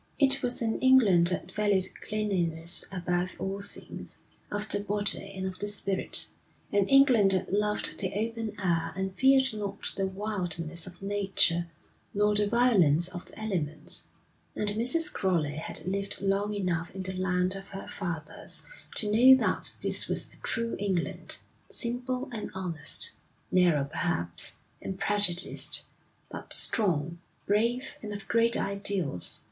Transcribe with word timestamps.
It 0.17 0.41
was 0.41 0.63
an 0.63 0.79
England 0.79 1.27
that 1.27 1.51
valued 1.51 2.01
cleanliness 2.01 2.83
above 2.91 3.35
all 3.37 3.61
things, 3.61 4.15
of 4.51 4.67
the 4.67 4.79
body 4.79 5.31
and 5.35 5.45
of 5.45 5.59
the 5.59 5.67
spirit, 5.67 6.25
an 6.71 6.87
England 6.87 7.29
that 7.29 7.53
loved 7.53 7.99
the 7.99 8.11
open 8.15 8.55
air 8.59 8.93
and 8.95 9.13
feared 9.15 9.53
not 9.53 9.93
the 9.95 10.07
wildness 10.07 10.87
of 10.87 11.03
nature 11.03 11.67
nor 12.15 12.33
the 12.33 12.47
violence 12.47 13.09
of 13.09 13.27
the 13.27 13.39
elements. 13.39 14.07
And 14.55 14.69
Mrs. 14.69 15.13
Crowley 15.13 15.57
had 15.57 15.85
lived 15.85 16.19
long 16.19 16.55
enough 16.55 16.89
in 16.95 17.03
the 17.03 17.13
land 17.13 17.53
of 17.55 17.67
her 17.69 17.87
fathers 17.87 18.65
to 18.95 19.05
know 19.11 19.35
that 19.37 19.75
this 19.83 20.07
was 20.07 20.29
a 20.33 20.37
true 20.37 20.75
England, 20.79 21.37
simple 21.69 22.27
and 22.31 22.49
honest; 22.55 23.11
narrow 23.51 23.83
perhaps, 23.85 24.55
and 24.81 24.99
prejudiced, 24.99 25.83
but 26.31 26.53
strong, 26.53 27.19
brave, 27.45 27.97
and 28.01 28.11
of 28.13 28.27
great 28.27 28.57
ideals. 28.57 29.39